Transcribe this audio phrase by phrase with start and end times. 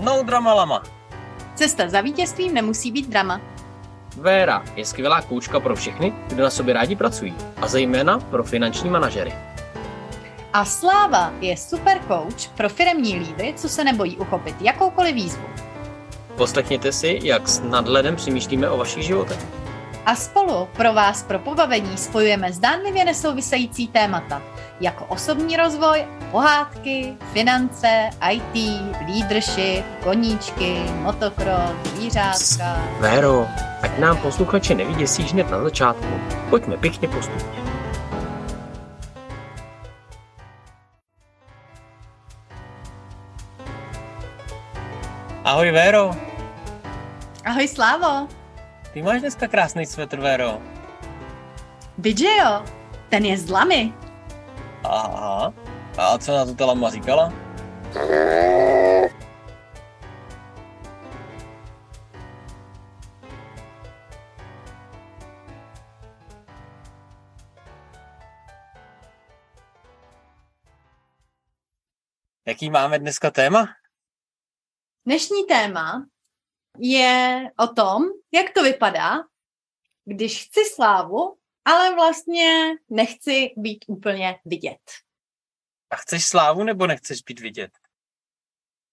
[0.00, 0.82] No drama lama.
[1.54, 3.40] Cesta za vítězstvím nemusí být drama.
[4.16, 8.90] Véra je skvělá koučka pro všechny, kdo na sobě rádi pracují, a zejména pro finanční
[8.90, 9.32] manažery.
[10.52, 15.44] A Sláva je super coach pro firemní lídry, co se nebojí uchopit jakoukoliv výzvu.
[16.36, 19.46] Poslechněte si, jak s nadhledem přemýšlíme o vašich životech.
[20.06, 24.42] A spolu pro vás pro pobavení spojujeme zdánlivě nesouvisející témata,
[24.80, 32.82] jako osobní rozvoj, pohádky, finance, IT, leadership, koníčky, motocross, zvířátka.
[33.00, 33.46] Véro,
[33.82, 36.20] ať nám posluchači nevyděsí hned na začátku.
[36.50, 37.58] Pojďme pěkně postupně.
[45.44, 46.10] Ahoj Véro,
[47.44, 48.28] Ahoj Slávo,
[48.92, 50.58] ty máš dneska krásný svetr, Véro.
[51.98, 52.62] vidíš jo,
[53.08, 53.92] ten je z lamy.
[54.84, 55.54] Aha.
[55.98, 57.32] A co na to ta lama říkala?
[72.46, 73.68] Jaký máme dneska téma?
[75.06, 76.06] Dnešní téma
[76.78, 79.16] je o tom, jak to vypadá,
[80.04, 81.37] když chci slávu,
[81.68, 84.80] ale vlastně nechci být úplně vidět.
[85.90, 87.70] A chceš slávu nebo nechceš být vidět?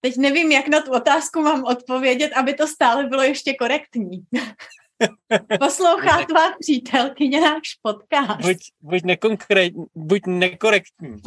[0.01, 4.25] Teď nevím, jak na tu otázku mám odpovědět, aby to stále bylo ještě korektní.
[5.59, 8.41] Poslouchá tvá přítelkyně náš podcast.
[8.41, 9.01] Buď, buď,
[9.95, 11.21] buď nekorektní.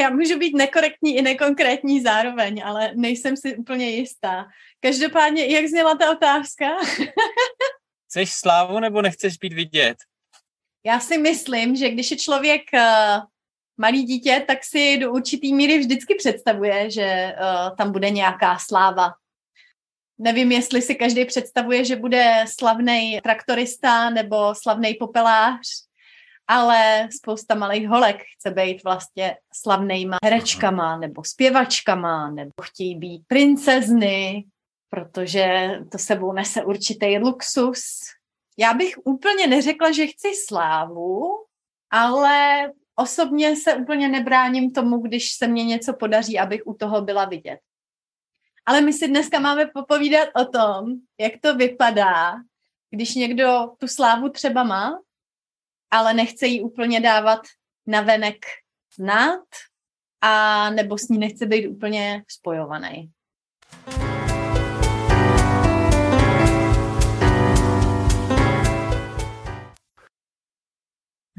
[0.00, 4.46] Já můžu být nekorektní i nekonkrétní zároveň, ale nejsem si úplně jistá.
[4.80, 6.66] Každopádně, jak zněla ta otázka?
[8.08, 9.96] Chceš slávu nebo nechceš být vidět?
[10.84, 13.22] Já si myslím, že když je člověk uh,
[13.76, 19.12] malý dítě, tak si do určitý míry vždycky představuje, že uh, tam bude nějaká sláva.
[20.18, 25.60] Nevím, jestli si každý představuje, že bude slavný traktorista nebo slavný popelář,
[26.46, 34.44] ale spousta malých holek chce být vlastně slavnýma herečkama nebo zpěvačkama nebo chtějí být princezny,
[34.90, 37.80] protože to sebou nese určitý luxus.
[38.58, 41.22] Já bych úplně neřekla, že chci slávu,
[41.90, 47.24] ale osobně se úplně nebráním tomu, když se mně něco podaří, abych u toho byla
[47.24, 47.60] vidět.
[48.66, 50.84] Ale my si dneska máme popovídat o tom,
[51.18, 52.34] jak to vypadá,
[52.90, 55.00] když někdo tu slávu třeba má,
[55.90, 57.40] ale nechce ji úplně dávat
[57.86, 58.36] na venek
[58.96, 59.44] znát
[60.20, 63.10] a nebo s ní nechce být úplně spojovaný.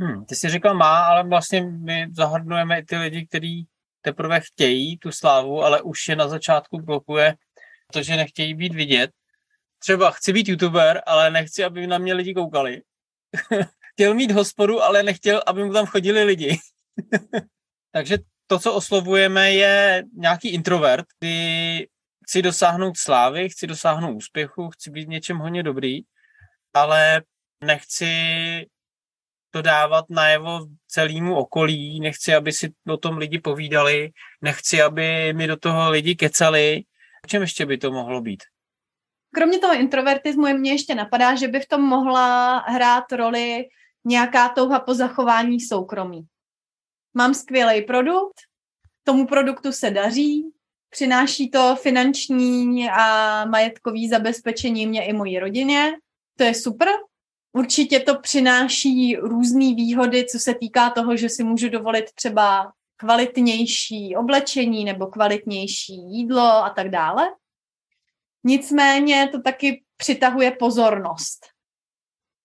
[0.02, 3.68] Hmm, ty jsi řekla má, ale vlastně my zahrnujeme i ty lidi, kteří
[4.02, 7.36] teprve chtějí tu slávu, ale už je na začátku blokuje
[7.94, 9.12] to, že nechtějí být vidět.
[9.80, 12.82] Třeba chci být youtuber, ale nechci, aby na mě lidi koukali.
[13.94, 16.60] chtěl mít hospodu, ale nechtěl, aby mu tam chodili lidi.
[17.92, 21.88] Takže to, co oslovujeme, je nějaký introvert, kdy
[22.28, 26.00] chci dosáhnout slávy, chci dosáhnout úspěchu, chci být něčem hodně dobrý,
[26.74, 27.22] ale
[27.64, 28.12] nechci
[29.52, 35.48] to dávat najevo celému okolí, nechci, aby si o tom lidi povídali, nechci, aby mi
[35.48, 36.84] do toho lidi kecali.
[37.26, 38.44] V čem ještě by to mohlo být?
[39.34, 43.66] Kromě toho introvertismu je mě ještě napadá, že by v tom mohla hrát roli
[44.06, 46.22] nějaká touha po zachování soukromí.
[47.14, 48.42] Mám skvělý produkt,
[49.04, 50.52] tomu produktu se daří,
[50.90, 55.94] přináší to finanční a majetkový zabezpečení mě i mojí rodině,
[56.38, 56.90] to je super.
[57.54, 64.16] Určitě to přináší různé výhody, co se týká toho, že si můžu dovolit třeba kvalitnější
[64.16, 67.28] oblečení nebo kvalitnější jídlo a tak dále.
[68.44, 71.46] Nicméně to taky přitahuje pozornost.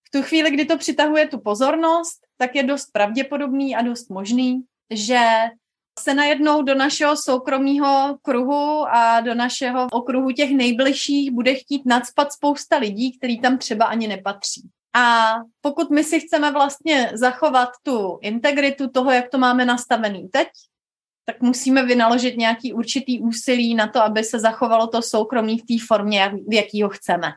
[0.07, 4.61] V tu chvíli, kdy to přitahuje tu pozornost, tak je dost pravděpodobný a dost možný,
[4.93, 5.25] že
[5.99, 12.33] se najednou do našeho soukromého kruhu a do našeho okruhu těch nejbližších bude chtít nadspat
[12.33, 14.69] spousta lidí, který tam třeba ani nepatří.
[14.95, 20.47] A pokud my si chceme vlastně zachovat tu integritu toho, jak to máme nastavený teď,
[21.25, 25.85] tak musíme vynaložit nějaký určitý úsilí na to, aby se zachovalo to soukromí v té
[25.87, 27.33] formě, v jaký ho chceme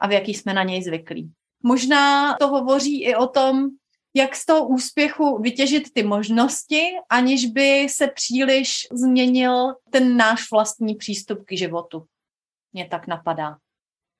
[0.00, 1.32] a v jaký jsme na něj zvyklí.
[1.62, 3.68] Možná to hovoří i o tom,
[4.14, 10.94] jak z toho úspěchu vytěžit ty možnosti, aniž by se příliš změnil ten náš vlastní
[10.94, 12.04] přístup k životu.
[12.72, 13.56] Mě tak napadá.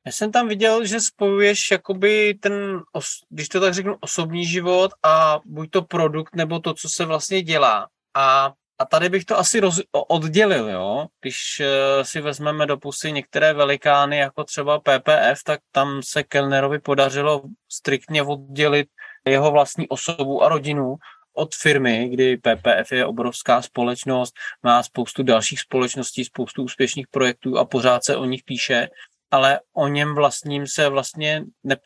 [0.08, 2.80] Já jsem tam viděl, že spojuješ jakoby ten,
[3.28, 7.42] když to tak řeknu, osobní život a buď to produkt, nebo to, co se vlastně
[7.42, 7.88] dělá.
[8.16, 11.06] A a tady bych to asi roz, oddělil, jo.
[11.20, 16.78] Když uh, si vezmeme do pusy některé velikány, jako třeba PPF, tak tam se Kellnerovi
[16.78, 18.88] podařilo striktně oddělit
[19.28, 20.96] jeho vlastní osobu a rodinu
[21.38, 27.64] od firmy, kdy PPF je obrovská společnost, má spoustu dalších společností, spoustu úspěšných projektů a
[27.64, 28.88] pořád se o nich píše,
[29.30, 31.76] ale o něm vlastním se vlastně ne,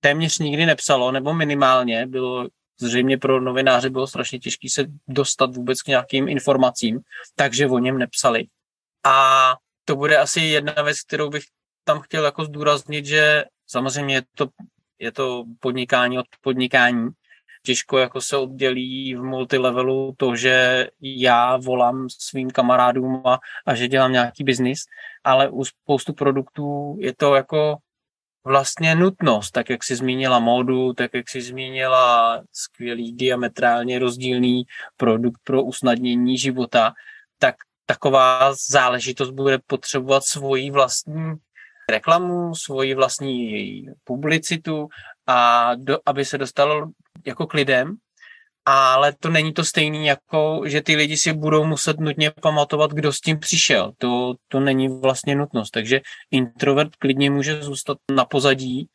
[0.00, 2.48] téměř nikdy nepsalo, nebo minimálně bylo
[2.80, 7.00] zřejmě pro novináře bylo strašně těžké se dostat vůbec k nějakým informacím,
[7.34, 8.46] takže o něm nepsali.
[9.04, 9.54] A
[9.84, 11.42] to bude asi jedna věc, kterou bych
[11.84, 14.46] tam chtěl jako zdůraznit, že samozřejmě je to,
[14.98, 17.08] je to podnikání od podnikání.
[17.66, 23.88] Těžko jako se oddělí v multilevelu to, že já volám svým kamarádům a, a že
[23.88, 24.78] dělám nějaký biznis,
[25.24, 27.76] ale u spoustu produktů je to jako
[28.44, 34.62] vlastně nutnost, tak jak si zmínila módu, tak jak si zmínila skvělý diametrálně rozdílný
[34.96, 36.92] produkt pro usnadnění života,
[37.38, 37.54] tak
[37.86, 41.34] taková záležitost bude potřebovat svoji vlastní
[41.90, 44.88] reklamu, svoji vlastní publicitu
[45.26, 46.86] a do, aby se dostalo
[47.24, 47.98] jako k lidem
[48.66, 53.12] ale to není to stejné, jako že ty lidi si budou muset nutně pamatovat, kdo
[53.12, 53.92] s tím přišel.
[53.98, 55.70] To, to není vlastně nutnost.
[55.70, 58.88] Takže introvert klidně může zůstat na pozadí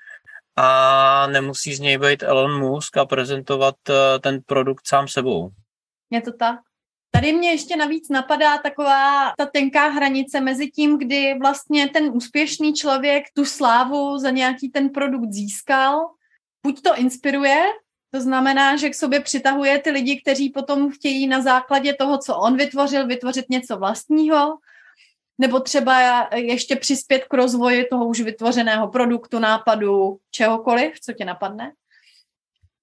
[0.56, 5.50] a nemusí z něj být Elon Musk a prezentovat eh, ten produkt sám sebou.
[6.09, 6.59] Je to tak.
[7.12, 12.73] Tady mě ještě navíc napadá taková ta tenká hranice mezi tím, kdy vlastně ten úspěšný
[12.73, 16.00] člověk tu slávu za nějaký ten produkt získal,
[16.63, 17.65] buď to inspiruje,
[18.11, 22.37] to znamená, že k sobě přitahuje ty lidi, kteří potom chtějí na základě toho, co
[22.37, 24.57] on vytvořil, vytvořit něco vlastního,
[25.37, 31.71] nebo třeba ještě přispět k rozvoji toho už vytvořeného produktu, nápadu, čehokoliv, co tě napadne.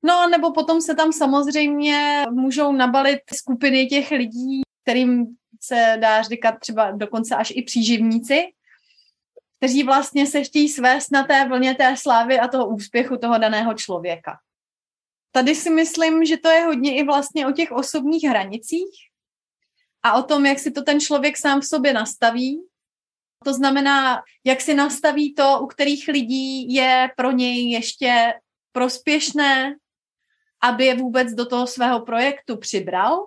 [0.03, 5.27] No, nebo potom se tam samozřejmě můžou nabalit skupiny těch lidí, kterým
[5.61, 8.45] se dá říkat třeba dokonce až i příživníci,
[9.59, 13.75] kteří vlastně se chtějí svést na té vlně té slávy a toho úspěchu toho daného
[13.75, 14.39] člověka.
[15.33, 19.09] Tady si myslím, že to je hodně i vlastně o těch osobních hranicích
[20.03, 22.63] a o tom, jak si to ten člověk sám v sobě nastaví.
[23.45, 28.35] To znamená, jak si nastaví to, u kterých lidí je pro něj ještě
[28.73, 29.77] prospěšné,
[30.63, 33.27] aby je vůbec do toho svého projektu přibral.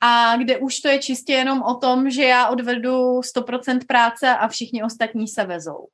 [0.00, 4.48] A kde už to je čistě jenom o tom, že já odvedu 100% práce a
[4.48, 5.88] všichni ostatní se vezou.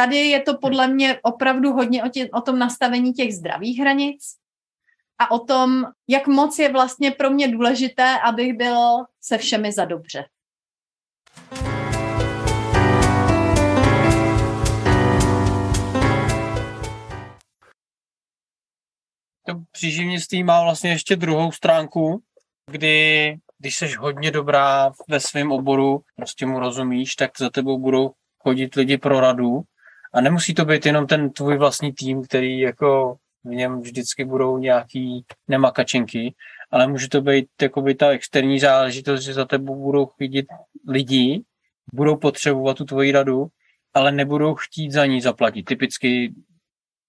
[0.00, 4.36] Tady je to podle mě opravdu hodně o, tě, o tom nastavení těch zdravých hranic
[5.18, 8.76] a o tom, jak moc je vlastně pro mě důležité, abych byl
[9.20, 10.24] se všemi za dobře.
[19.46, 22.22] To příživnictví má vlastně ještě druhou stránku,
[22.70, 28.10] kdy když jsi hodně dobrá ve svém oboru, prostě mu rozumíš, tak za tebou budou
[28.38, 29.62] chodit lidi pro radu
[30.14, 34.58] a nemusí to být jenom ten tvůj vlastní tým, který jako v něm vždycky budou
[34.58, 36.34] nějaký nemakačenky,
[36.70, 40.46] ale může to být jakoby ta externí záležitost, že za tebou budou chodit
[40.88, 41.42] lidi,
[41.92, 43.46] budou potřebovat tu tvoji radu,
[43.94, 45.62] ale nebudou chtít za ní zaplatit.
[45.62, 46.32] Typicky,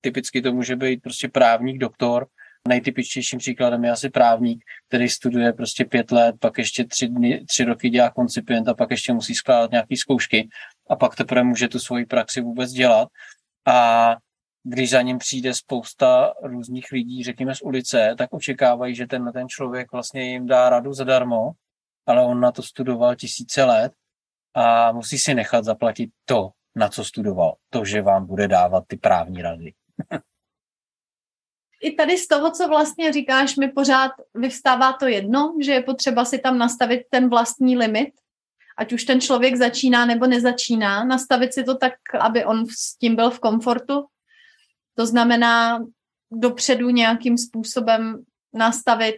[0.01, 2.27] typicky to může být prostě právník, doktor,
[2.67, 7.63] nejtypičtějším příkladem je asi právník, který studuje prostě pět let, pak ještě tři, dny, tři
[7.63, 10.49] roky dělá koncipient a pak ještě musí skládat nějaké zkoušky
[10.89, 13.09] a pak teprve může tu svoji praxi vůbec dělat.
[13.67, 14.15] A
[14.63, 19.49] když za ním přijde spousta různých lidí, řekněme z ulice, tak očekávají, že tenhle ten
[19.49, 21.51] člověk vlastně jim dá radu zadarmo,
[22.05, 23.91] ale on na to studoval tisíce let
[24.53, 27.55] a musí si nechat zaplatit to, na co studoval.
[27.69, 29.73] To, že vám bude dávat ty právní rady.
[31.81, 36.25] I tady z toho, co vlastně říkáš, mi pořád vyvstává to jedno, že je potřeba
[36.25, 38.09] si tam nastavit ten vlastní limit,
[38.79, 43.15] ať už ten člověk začíná nebo nezačíná, nastavit si to tak, aby on s tím
[43.15, 44.05] byl v komfortu.
[44.95, 45.79] To znamená
[46.31, 49.15] dopředu nějakým způsobem nastavit,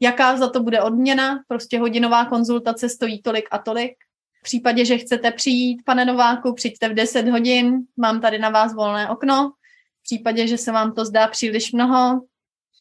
[0.00, 3.92] jaká za to bude odměna, prostě hodinová konzultace stojí tolik a tolik.
[4.40, 8.74] V případě, že chcete přijít, pane Nováku, přijďte v 10 hodin, mám tady na vás
[8.74, 9.52] volné okno.
[10.00, 12.20] V případě, že se vám to zdá příliš mnoho,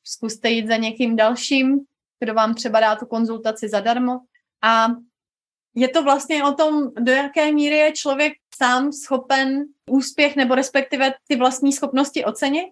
[0.03, 1.79] zkuste jít za někým dalším,
[2.19, 4.19] kdo vám třeba dá tu konzultaci zadarmo.
[4.63, 4.88] A
[5.79, 11.13] je to vlastně o tom, do jaké míry je člověk sám schopen úspěch nebo respektive
[11.27, 12.69] ty vlastní schopnosti ocenit.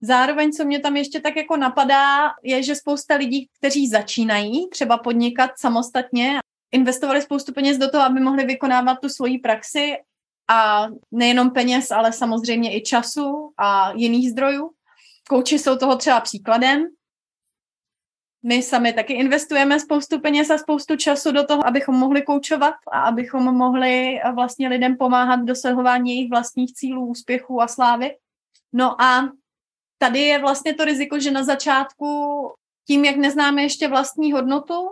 [0.00, 4.98] Zároveň, co mě tam ještě tak jako napadá, je, že spousta lidí, kteří začínají třeba
[4.98, 6.38] podnikat samostatně,
[6.72, 9.96] investovali spoustu peněz do toho, aby mohli vykonávat tu svoji praxi
[10.50, 14.70] a nejenom peněz, ale samozřejmě i času a jiných zdrojů.
[15.28, 16.86] Kouči jsou toho třeba příkladem.
[18.42, 23.00] My sami taky investujeme spoustu peněz a spoustu času do toho, abychom mohli koučovat a
[23.00, 28.16] abychom mohli vlastně lidem pomáhat v dosahování jejich vlastních cílů, úspěchů a slávy.
[28.72, 29.32] No a
[29.98, 32.06] tady je vlastně to riziko, že na začátku
[32.86, 34.88] tím, jak neznáme ještě vlastní hodnotu,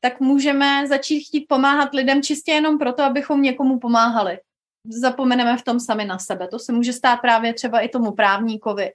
[0.00, 4.38] tak můžeme začít chtít pomáhat lidem čistě jenom proto, abychom někomu pomáhali.
[4.86, 6.48] Zapomeneme v tom sami na sebe.
[6.48, 8.92] To se může stát právě třeba i tomu právníkovi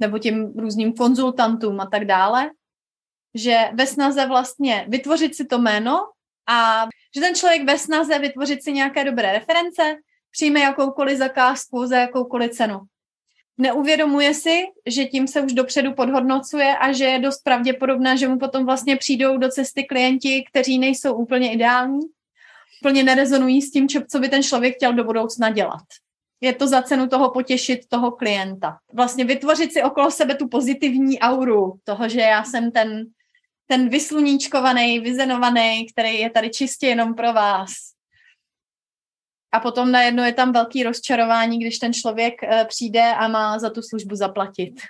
[0.00, 2.50] nebo těm různým konzultantům a tak dále,
[3.34, 6.00] že ve snaze vlastně vytvořit si to jméno
[6.48, 9.96] a že ten člověk ve snaze vytvořit si nějaké dobré reference
[10.30, 12.80] přijme jakoukoliv zakázku za jakoukoliv cenu
[13.58, 18.38] neuvědomuje si, že tím se už dopředu podhodnocuje a že je dost pravděpodobné, že mu
[18.38, 22.00] potom vlastně přijdou do cesty klienti, kteří nejsou úplně ideální,
[22.82, 25.82] úplně nerezonují s tím, co by ten člověk chtěl do budoucna dělat.
[26.40, 28.78] Je to za cenu toho potěšit toho klienta.
[28.92, 33.06] Vlastně vytvořit si okolo sebe tu pozitivní auru toho, že já jsem ten,
[33.70, 37.70] ten vysluníčkovaný, vyzenovaný, který je tady čistě jenom pro vás
[39.52, 43.70] a potom najednou je tam velký rozčarování, když ten člověk eh, přijde a má za
[43.70, 44.80] tu službu zaplatit.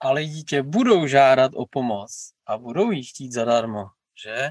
[0.00, 3.84] Ale dítě budou žádat o pomoc a budou jí chtít zadarmo,
[4.24, 4.50] že?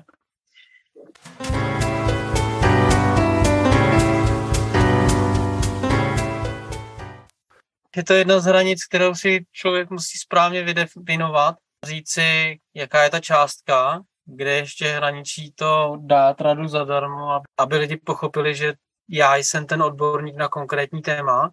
[7.95, 11.55] Je to jedna z hranic, kterou si člověk musí správně vydefinovat,
[11.87, 17.97] říct si, jaká je ta částka, kde ještě hraničí to dát radu zadarmo, aby lidi
[17.97, 18.73] pochopili, že
[19.09, 21.49] já jsem ten odborník na konkrétní téma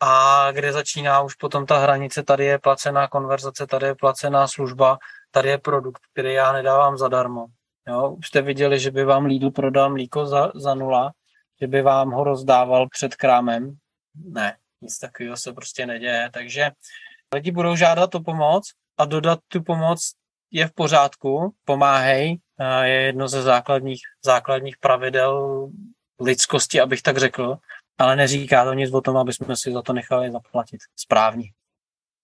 [0.00, 4.98] a kde začíná už potom ta hranice, tady je placená konverzace, tady je placená služba,
[5.30, 7.46] tady je produkt, který já nedávám zadarmo.
[7.88, 11.12] Jo, už jste viděli, že by vám Lidl prodal mlíko za, za nula,
[11.60, 13.76] že by vám ho rozdával před krámem.
[14.14, 16.30] Ne, nic takového se prostě neděje.
[16.32, 16.70] Takže
[17.34, 18.70] lidi budou žádat o pomoc
[19.00, 20.12] a dodat tu pomoc
[20.50, 22.40] je v pořádku, pomáhej,
[22.82, 25.68] je jedno ze základních, základních pravidel
[26.20, 27.56] lidskosti, abych tak řekl,
[27.98, 31.52] ale neříká to nic o tom, aby jsme si za to nechali zaplatit správně.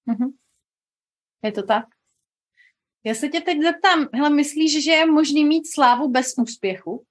[0.09, 0.33] Mm-hmm.
[1.43, 1.85] Je to tak?
[3.05, 7.07] Já se tě teď zeptám, hele, myslíš, že je možný mít slávu bez úspěchu?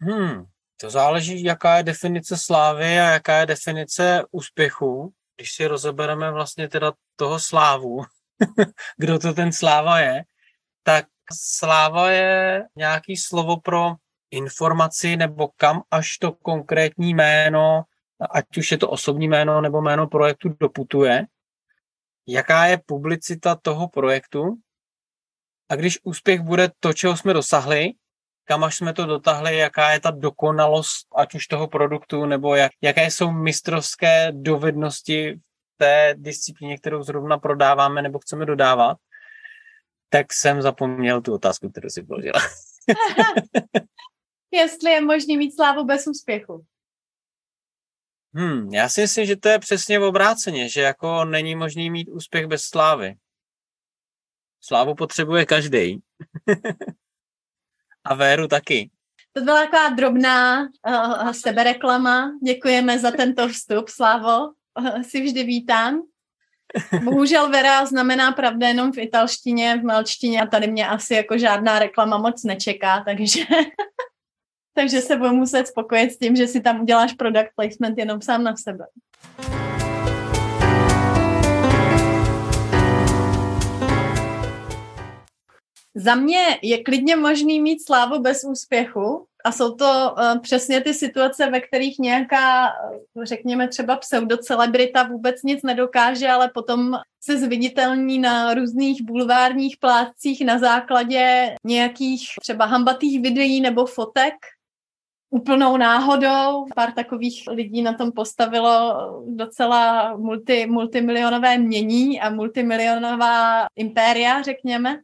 [0.00, 0.44] Hmm,
[0.80, 5.12] to záleží, jaká je definice slávy a jaká je definice úspěchu.
[5.36, 8.02] Když si rozebereme vlastně teda toho slávu,
[8.96, 10.24] kdo to ten sláva je,
[10.82, 13.94] tak sláva je nějaký slovo pro
[14.30, 17.82] informaci nebo kam až to konkrétní jméno,
[18.30, 21.26] ať už je to osobní jméno nebo jméno projektu doputuje,
[22.26, 24.56] jaká je publicita toho projektu?
[25.68, 27.92] A když úspěch bude to, čeho jsme dosahli,
[28.44, 32.72] kam až jsme to dotahli, jaká je ta dokonalost, ať už toho produktu, nebo jak,
[32.82, 35.40] jaké jsou mistrovské dovednosti
[35.76, 38.98] té disciplíně, kterou zrovna prodáváme nebo chceme dodávat,
[40.08, 42.40] tak jsem zapomněl tu otázku, kterou si položila.
[44.50, 46.64] Jestli je možný mít slávu bez úspěchu.
[48.34, 52.08] Hmm, já si myslím, že to je přesně v obráceně, že jako není možný mít
[52.08, 53.16] úspěch bez slávy.
[54.60, 56.02] Slávu potřebuje každý.
[58.04, 58.90] A Véru taky.
[59.32, 62.32] To byla taková drobná uh, sebereklama.
[62.44, 64.52] Děkujeme za tento vstup, Slávo.
[65.02, 66.02] si vždy vítám.
[67.04, 71.78] Bohužel Vera znamená pravda jenom v italštině, v malčtině a tady mě asi jako žádná
[71.78, 73.44] reklama moc nečeká, takže,
[74.74, 78.44] takže se budu muset spokojit s tím, že si tam uděláš product placement jenom sám
[78.44, 78.84] na sebe.
[85.94, 90.94] Za mě je klidně možný mít slávu bez úspěchu, a jsou to uh, přesně ty
[90.94, 92.72] situace, ve kterých nějaká,
[93.22, 100.58] řekněme třeba pseudocelebrita vůbec nic nedokáže, ale potom se zviditelní na různých bulvárních plátcích na
[100.58, 104.34] základě nějakých třeba hambatých videí nebo fotek,
[105.30, 106.66] úplnou náhodou.
[106.74, 108.94] Pár takových lidí na tom postavilo
[109.26, 115.00] docela multi, multimilionové mění a multimilionová impéria, řekněme.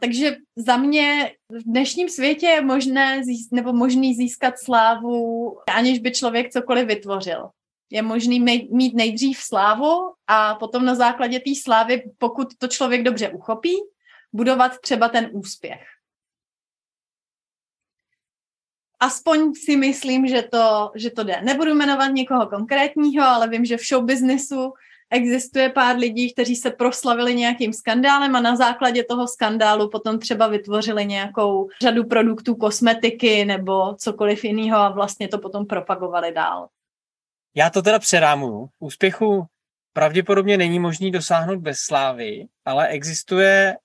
[0.00, 6.12] Takže za mě v dnešním světě je možné zís, nebo možný získat slávu, aniž by
[6.12, 7.48] člověk cokoliv vytvořil.
[7.90, 13.28] Je možný mít nejdřív slávu a potom na základě té slávy, pokud to člověk dobře
[13.28, 13.74] uchopí,
[14.32, 15.80] budovat třeba ten úspěch.
[19.00, 21.40] Aspoň si myslím, že to, že to jde.
[21.42, 24.72] Nebudu jmenovat někoho konkrétního, ale vím, že v show businessu
[25.10, 30.46] existuje pár lidí, kteří se proslavili nějakým skandálem a na základě toho skandálu potom třeba
[30.46, 36.68] vytvořili nějakou řadu produktů kosmetiky nebo cokoliv jiného a vlastně to potom propagovali dál.
[37.54, 38.68] Já to teda přerámuju.
[38.78, 39.46] Úspěchu
[39.92, 43.76] pravděpodobně není možný dosáhnout bez slávy, ale existuje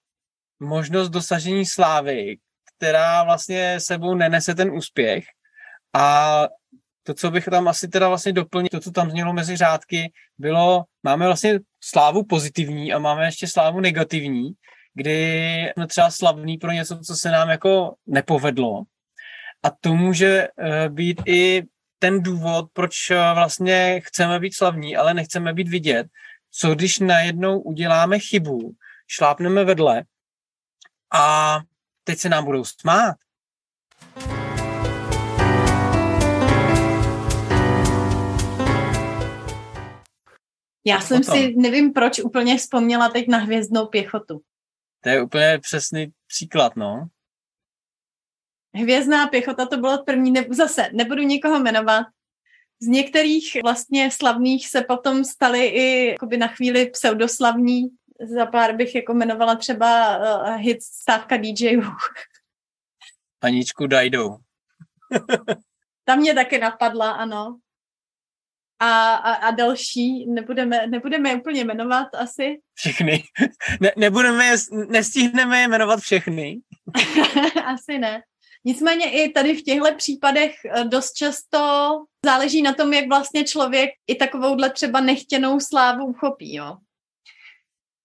[0.59, 2.37] možnost dosažení slávy,
[2.77, 5.25] která vlastně sebou nenese ten úspěch.
[5.93, 6.47] A
[7.03, 10.83] to, co bych tam asi teda vlastně doplnil, to, co tam znělo mezi řádky, bylo,
[11.03, 14.51] máme vlastně slávu pozitivní a máme ještě slávu negativní,
[14.93, 18.83] kdy jsme třeba slavný pro něco, co se nám jako nepovedlo.
[19.63, 21.63] A to může eh, být i
[21.99, 26.07] ten důvod, proč eh, vlastně chceme být slavní, ale nechceme být vidět.
[26.51, 28.71] Co když najednou uděláme chybu,
[29.07, 30.03] šlápneme vedle
[31.13, 31.57] a
[32.03, 33.15] teď se nám budou smát.
[40.85, 41.35] Já jsem potom.
[41.35, 44.41] si, nevím proč, úplně vzpomněla teď na hvězdnou pěchotu.
[45.03, 47.07] To je úplně přesný příklad, no.
[48.75, 52.07] Hvězdná pěchota to bylo první, ne, zase nebudu nikoho jmenovat.
[52.81, 57.89] Z některých vlastně slavných se potom stali i jakoby na chvíli pseudoslavní.
[58.35, 61.81] Za pár bych jako jmenovala třeba uh, hit stávka DJů.
[63.41, 64.37] Aničku Dajdou.
[66.03, 67.59] Ta mě taky napadla, ano.
[68.83, 72.57] A, a, a další, nebudeme, nebudeme je úplně jmenovat asi.
[72.73, 73.23] Všechny.
[73.79, 74.55] Ne, nebudeme je,
[74.89, 76.59] nestihneme je jmenovat všechny.
[77.65, 78.21] asi ne.
[78.65, 81.89] Nicméně i tady v těchto případech eh, dost často
[82.25, 86.55] záleží na tom, jak vlastně člověk i takovouhle třeba nechtěnou slávu uchopí.
[86.55, 86.77] Jo.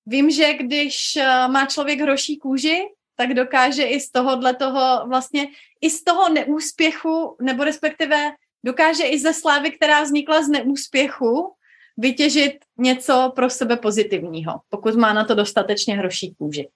[0.07, 2.83] Vím, že když eh, má člověk hroší kůži,
[3.17, 5.49] tak dokáže i z tohohle toho vlastně,
[5.81, 8.33] i z toho neúspěchu, nebo respektive
[8.67, 11.55] dokáže i ze slávy, která vznikla z neúspěchu,
[11.97, 16.69] vytěžit něco pro sebe pozitivního, pokud má na to dostatečně hroší kůži.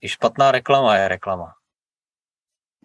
[0.00, 1.54] I špatná reklama je reklama.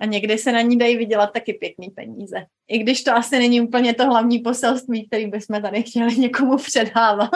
[0.02, 2.46] A někdy se na ní dají vydělat taky pěkný peníze.
[2.68, 7.30] I když to asi není úplně to hlavní poselství, který bychom tady chtěli někomu předávat.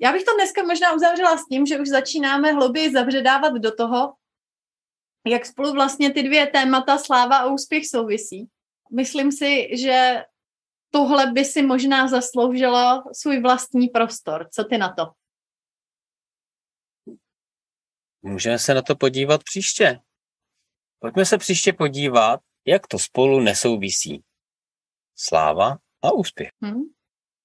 [0.00, 4.14] Já bych to dneska možná uzavřela s tím, že už začínáme hlouběji zavředávat do toho,
[5.26, 8.48] jak spolu vlastně ty dvě témata sláva a úspěch souvisí.
[8.92, 10.24] Myslím si, že
[10.90, 14.48] tohle by si možná zasloužilo svůj vlastní prostor.
[14.52, 15.06] Co ty na to?
[18.22, 20.00] Můžeme se na to podívat příště.
[20.98, 24.24] Pojďme se příště podívat, jak to spolu nesouvisí.
[25.16, 26.48] Sláva a úspěch.
[26.62, 26.82] Hmm,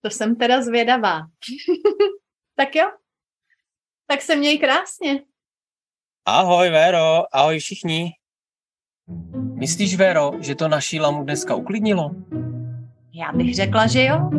[0.02, 1.22] to jsem teda zvědavá.
[2.56, 2.92] tak jo,
[4.08, 5.24] tak se měj krásně.
[6.26, 8.12] Ahoj, Vero, ahoj všichni.
[9.54, 12.12] Myslíš, Vero, že to naší lamu dneska uklidnilo?
[13.13, 14.30] Já bych řekla, že jo.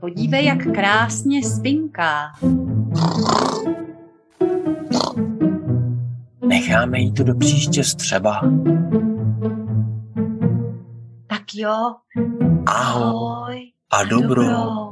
[0.00, 2.32] Podívej, jak krásně spinká.
[6.46, 8.40] Necháme jí to do příště střeba.
[11.26, 11.94] Tak jo.
[12.66, 13.72] Ahoj.
[13.90, 14.44] A dobro.
[14.44, 14.90] dobro.